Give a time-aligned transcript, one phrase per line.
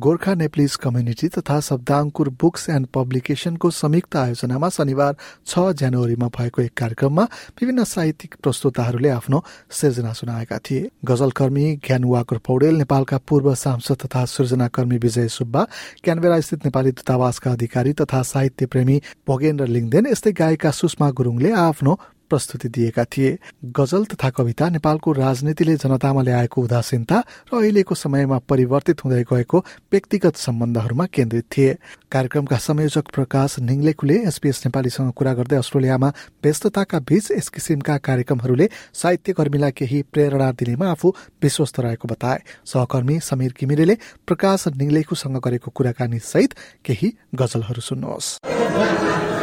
[0.00, 5.16] Gorkha Nepalese community तथा शब्दाङ्कुर books and पब्लिकेशनको संयुक्त आयोजनामा शनिबार
[5.46, 7.24] छ जनवरीमा भएको एक कार्यक्रममा
[7.60, 14.98] विभिन्न साहित्यिक प्रस्तुताहरूले आफ्नो सिर्जना सुनाएका थिए। गजलकर्मी ज्ञानुवाकर पौडेल नेपालका पूर्व सांसद तथा सृजनाकर्मी
[15.04, 15.66] विजय सुब्बा
[16.04, 18.96] क्यानबेरा स्थित नेपाली दूतावासका अधिकारी तथा साहित्य प्रेमी
[19.28, 21.98] भोगेन्द्र लिङदेन यस्तै गायिका सुषमा गुरुङले आफ्नो
[22.30, 23.38] प्रस्तुति दिएका थिए।
[23.76, 27.18] गजल तथा कविता नेपालको राजनीतिले जनतामा ल्याएको उदासीनता
[27.52, 29.58] र अहिलेको समयमा परिवर्तित हुँदै गएको
[29.92, 31.76] व्यक्तिगत सम्बन्धहरूमा केन्द्रित थिए।
[32.12, 36.08] कार्यक्रमका संयोजक प्रकाश निङलेकुले एसपीएस नेपालीसँग कुरा गर्दै अस्ट्रेलियामा
[36.42, 43.52] व्यस्तताका बीच यस किसिमका कार्यक्रमहरूले साहित्यकर्मीलाई केही प्रेरणा दिनेमा आफू विश्वस्त रहेको बताए। सहकर्मी समीर
[43.52, 43.94] किमिरेले
[44.26, 46.54] प्रकाश निङलेकुसँग गरेको कुराकानी सहित
[46.84, 49.39] केही गजलहरू सुन्नुहोस्।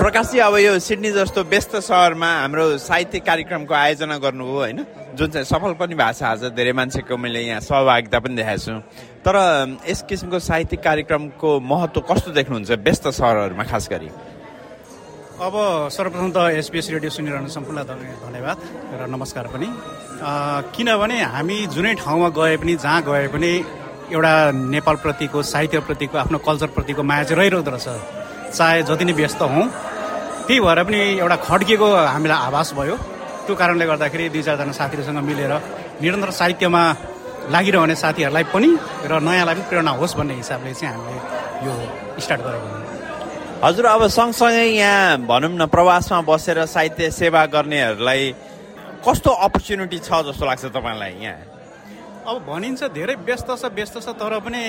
[0.00, 4.78] प्रकाशजी अब यो सिडनी जस्तो व्यस्त सहरमा हाम्रो साहित्य कार्यक्रमको आयोजना गर्नुभयो होइन?
[5.12, 8.80] जुन चाहिँ सफल पनि भएको छ आज धेरै मान्छेको मैले यहाँ सहभागिता पनि देखाएको छु।
[9.20, 9.36] तर
[9.84, 14.08] यस किसिमको साहित्यिक कार्यक्रमको महत्त्व कस्तो देख्नुहुन्छ व्यस्त सहरहरूमा खास गरी?
[15.36, 15.54] अब
[15.92, 18.56] सर्वप्रथम त एसपिएस रेडियो सुनिरहनु सम्पूर्ण धन्यवाद
[18.96, 19.68] र नमस्कार पनि।
[20.80, 23.52] किनभने हामी जुनै ठाउँमा गए पनि जहाँ गए पनि
[24.16, 29.68] एउटा नेपालप्रतिको साहित्यप्रतिको आफ्नो कल्चरप्रतिको माया चाहिँ रहिरहँदो रहेछ। चाहे जति नै व्यस्त हौँ
[30.50, 32.96] त्यही भएर पनि एउटा खड्किएको हामीलाई आभास भयो।
[33.46, 35.52] त्यो कारणले गर्दाखेरि दुई चारजना साथीहरूसँग मिलेर
[36.02, 36.82] निरन्तर साहित्यमा
[37.54, 38.70] लागिरहने साथीहरूलाई पनि
[39.06, 41.18] र नयाँलाई पनि प्रेरणा होस् भन्ने हिसाबले चाहिँ हामीले
[41.66, 41.72] यो
[42.18, 42.66] स्टार्ट गरेको
[43.62, 48.22] हजुर अब सँगसँगै यहाँ भनौँ न प्रवासमा बसेर साहित्य सेवा गर्नेहरूलाई
[49.06, 51.49] कस्तो अपर्च्युनिटी छ जस्तो लाग्छ तपाईँलाई यहाँ?
[52.30, 54.62] अब भनिन्छ धेरै व्यस्त छ व्यस्त छ तर पनि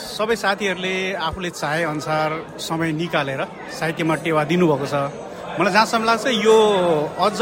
[0.00, 2.28] सबै साथीहरूले आफूले चाहे अनुसार
[2.66, 3.40] समय निकालेर
[3.78, 4.94] साहित्यमा टेवा दिनुभएको छ।
[5.60, 6.56] मलाई जहाँसम्म लाग्छ यो
[7.20, 7.40] अझ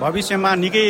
[0.00, 0.86] भविष्यमा निकै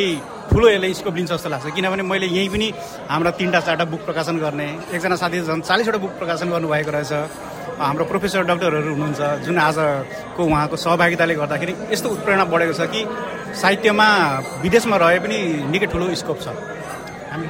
[0.50, 2.68] ठुलो यसले स्कोप लिन्छ जस्तो लाग्छ। किनभने मैले यहीँ पनि
[3.10, 7.12] हाम्रा तिनवटा चारवटा बुक प्रकाशन गर्ने एकजना साथी झन् चालिसवटा बुक प्रकाशन गर्नुभएको रहेछ।
[7.82, 13.00] हाम्रो प्रोफेसर डक्टरहरू हुनुहुन्छ जुन आजको उहाँको सहभागिताले गर्दाखेरि यस्तो उत्प्रेरणा बढेको छ कि
[13.58, 14.06] साहित्यमा
[14.62, 15.38] विदेशमा रहे पनि
[15.74, 16.54] निकै ठुलो स्कोप छ।
[17.32, 17.46] हामी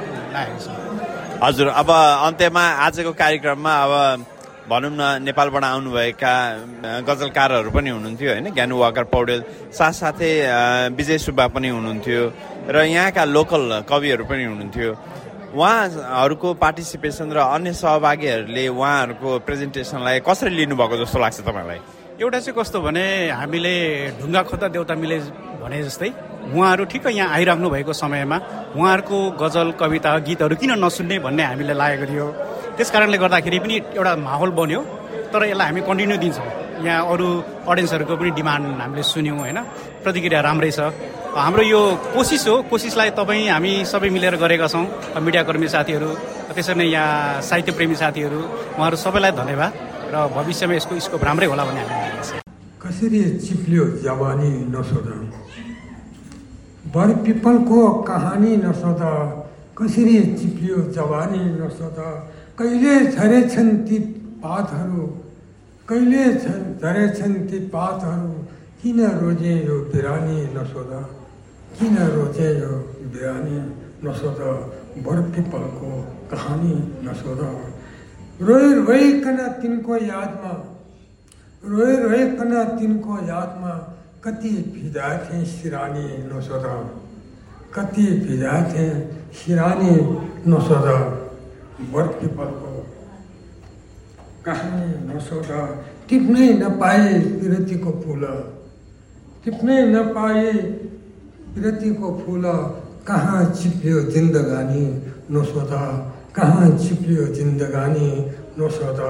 [1.42, 1.90] हजुर अब
[2.26, 3.92] अन्त्यमा आजको कार्यक्रममा अब
[4.70, 6.32] भनौँ न नेपालबाट आउनुभएका
[7.08, 8.46] गजलकारहरू पनि हुनुहुन्थ्यो होइन?
[8.54, 9.40] ज्ञानु वाकर पौडेल
[9.74, 10.32] साथसाथै
[10.96, 12.22] विजय सुब्बा पनि हुनुहुन्थ्यो
[12.70, 14.90] र यहाँका लोकल कविहरू पनि हुनुहुन्थ्यो।
[15.52, 21.80] उहाँहरूको पार्टिसिपेसन र अन्य सहभागीहरूले उहाँहरूको प्रेजेन्टेसनलाई कसरी लिनुभएको जस्तो लाग्छ तपाईँलाई?
[22.22, 23.04] एउटा चाहिँ कस्तो भने
[23.34, 23.74] हामीले
[24.22, 25.18] ढुङ्गा खोज्दा देउता मिले
[25.58, 26.10] भने जस्तै
[26.50, 28.36] उहाँहरू ठिक्क यहाँ आइराख्नु भएको समयमा
[28.76, 32.26] उहाँहरूको गजल कविता गीतहरू किन नसुन्ने भन्ने हामीले लागेको थियो।
[32.76, 34.80] त्यस कारणले गर्दाखेरि पनि एउटा माहौल बन्यो
[35.32, 36.48] तर यसलाई हामी कन्टिन्यू दिन्छौँ।
[36.82, 37.26] यहाँ अरू
[37.70, 39.58] अडियन्सहरूको पनि डिमान्ड हामीले सुन्यौँ होइन?
[40.02, 40.80] प्रतिक्रिया राम्रै छ।
[41.32, 41.80] हाम्रो यो
[42.12, 44.84] कोसिस हो कोसिसलाई तपाईँ हामी सबै मिलेर गरेका छौँ।
[45.16, 46.08] मिडियाकर्मी साथीहरू
[46.52, 48.40] त्यसरी नै यहाँ साहित्यप्रेमी साथीहरू
[48.76, 49.72] उहाँहरू सबैलाई धन्यवाद
[50.12, 52.40] र भविष्यमा यसको स्कोप राम्रै होला भन्ने हामी
[52.82, 55.06] कसरी चिप्लियो जवानी नसोध
[56.94, 59.02] बर पिपलको कहानी नसोध
[59.78, 62.00] कसरी चिप्लियो जवानी नसोध
[62.58, 63.98] कहिले झरेछन् ती
[64.42, 65.06] पातहरू
[65.88, 68.28] कहिले झरेछन् ती पातहरू
[68.82, 70.92] किन रोज़े यो बिरानी नसोध
[71.78, 72.76] किन रोज़े यो
[73.08, 73.60] बिरानी
[74.04, 74.42] नसोध
[75.30, 75.94] पिपलको
[76.30, 76.74] कहानी
[77.08, 77.40] नसोध
[78.42, 80.52] रोइ रोइकन तिनको यादमा
[81.62, 83.74] रोइ रोइकन तिनको यादमा
[84.24, 86.66] कति भिजाए सिरानी नसोध
[87.74, 88.84] कति भिजाए
[89.34, 89.94] सिरानी
[90.46, 90.86] नसोध
[91.92, 92.70] वर पिपलको
[94.46, 95.50] कहानी नसोध
[96.08, 98.24] टिप्नै नपाए विरतीको फुल।
[99.44, 100.52] टिप्नै नपाए
[101.54, 102.46] विरतीको फुल।
[103.06, 104.86] कहाँ चिप्लियो जिन्दगानी
[105.30, 105.72] नसोध
[106.36, 108.10] कहाँ छिप्लियो जिन्दगानी
[108.58, 109.00] नसोध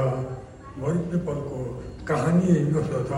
[0.80, 1.64] भर पिपलको
[2.08, 3.12] कहानी नसोध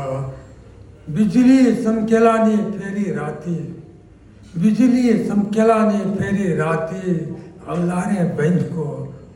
[1.11, 3.55] बिजुली चम्केला नि फेरि राति।
[4.57, 7.11] बिजुली चम्केला नि फेरि राति।
[7.69, 8.87] हल्लारे बेन्चको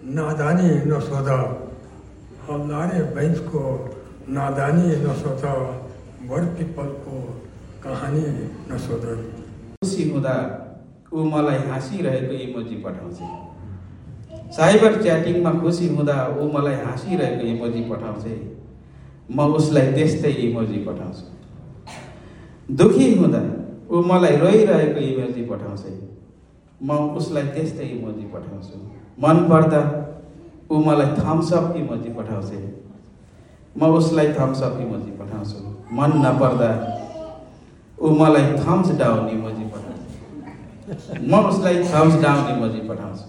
[0.04, 1.28] नादानी नसोध।
[2.48, 3.62] हल्लारे बेन्चको
[4.28, 5.44] नादानी नसोध।
[6.28, 7.20] भर पिपलको
[7.84, 8.24] कहानी
[8.72, 9.04] नसोध।
[9.76, 10.36] खुसी हुँदा
[11.12, 13.18] ऊ मलाई हाँसिरहेको इमोजी पठाउँछ।
[14.56, 18.24] साइबर च्याटिङमा खुसी हुँदा ऊ मलाई हाँसिरहेको इमोजी पठाउँछ।
[19.30, 21.36] म उसलाई त्यस्तै इमोजी पठाउँछु।
[22.68, 23.42] दुखी हुँदा
[23.90, 25.84] ऊ मलाई रोइरहेको इमोजी पठाउँछ।
[26.82, 28.76] म उसलाई त्यस्तै इमोजी पठाउँछु।
[29.22, 29.80] मन पर्दा
[30.70, 32.50] ऊ मलाई थम्सअप इमोजी पठाउँछ।
[33.76, 35.58] म उसलाई थम्स अप इमोजी पठाउँछु।
[35.96, 36.70] मन नपर्दा
[37.98, 43.26] ऊ मलाई थम्स डाउन इमोजी पठाउँछ। म उसलाई थम्स डाउन इमोजी पठाउँछु।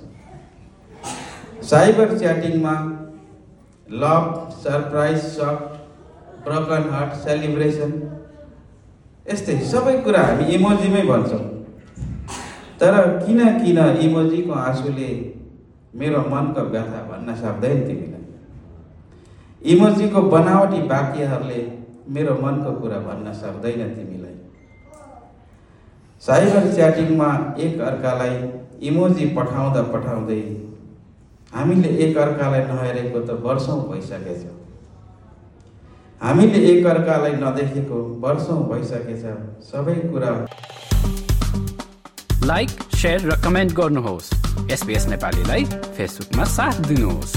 [1.70, 2.76] Cyber च्याटिङमा
[4.04, 4.24] love
[4.64, 5.58] surprise shock
[6.44, 7.92] broken heart celebration
[9.31, 11.44] यस्तै सबै कुरा हामी इमोजीमै भन्छौँ।
[12.80, 12.94] तर
[13.26, 15.10] किन किन इमोजीको आँसुले
[16.00, 18.24] मेरो मनको व्यथा भन्न सक्दैन तिमीलाई?
[19.74, 21.62] इमोजीको बनावटी वाक्यहरूले
[22.16, 24.36] मेरो मनको कुरा भन्न सक्दैन तिमीलाई।
[26.24, 27.30] साइबर च्याटिङमा
[27.66, 28.36] एक अर्कालाई
[28.90, 30.42] इमोजी पठाउँदा पठाउँदै
[31.54, 34.44] हामीले एक अर्कालाई नहेरेको त वर्षौँ भइसकेछ।
[36.24, 39.21] हामीले एक अर्कालाई नदेखेको वर्षौँ भइसकेछ
[39.68, 40.31] सबै कुरा
[42.48, 44.27] लाइक सेयर र कमेन्ट गर्नुहोस्।
[44.71, 45.63] एसपिएस नेपालीलाई
[45.98, 47.36] फेसबुकमा साथ दिनुहोस्।